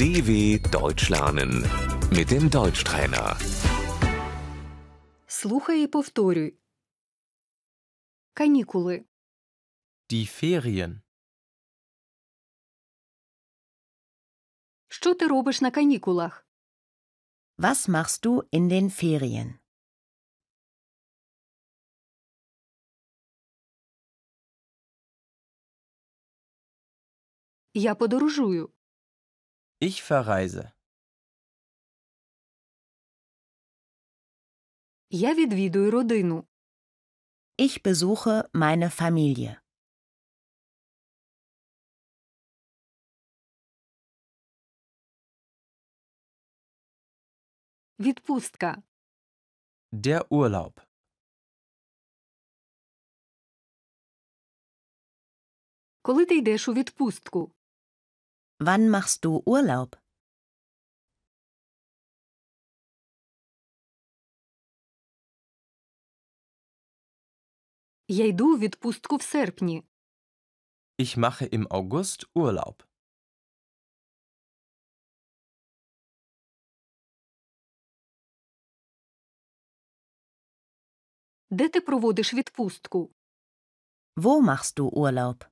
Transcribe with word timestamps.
DW 0.00 0.58
Deutsch 0.70 1.10
lernen 1.10 1.52
mit 2.10 2.30
dem 2.30 2.50
Deutschtrainer. 2.50 3.36
Слухай 5.26 5.82
і 5.82 5.86
повторюй. 5.86 6.58
Канікули. 8.34 9.04
Die 10.10 10.26
Ferien. 10.26 11.00
Що 14.88 15.14
ти 15.14 15.26
робиш 15.26 15.60
на 15.60 15.70
канікулах? 15.70 16.46
Was 17.58 17.88
machst 17.88 18.26
du 18.26 18.42
in 18.52 18.68
den 18.68 18.90
Ferien? 18.90 19.54
Я 27.74 27.94
подорожую. 27.94 28.72
Ich 29.80 30.02
verreise. 30.02 30.72
Я 35.10 35.34
відвідую 35.34 35.90
родину. 35.90 36.46
Ich 37.58 37.82
besuche 37.82 38.48
meine 38.52 38.90
Familie. 38.90 39.56
Відпустка. 47.98 48.82
Der 49.92 50.28
Urlaub. 50.28 50.80
Коли 56.02 56.26
ти 56.26 56.36
йдеш 56.36 56.68
у 56.68 56.72
відпустку? 56.72 57.52
Wann 58.60 58.88
machst 58.88 59.24
du 59.24 59.42
Urlaub? 59.44 59.96
Я 68.08 68.26
йду 68.26 68.54
у 68.54 68.58
відпустку 68.58 69.16
в 69.16 69.22
серпні. 69.22 69.84
Ich 70.98 71.18
mache 71.18 71.48
im 71.52 71.66
August 71.68 72.26
Urlaub. 72.34 72.82
Де 81.50 81.68
ти 81.68 81.80
проводиш 81.80 82.34
відпустку? 82.34 83.10
Wo 84.16 84.42
machst 84.42 84.76
du 84.80 84.90
Urlaub? 84.90 85.49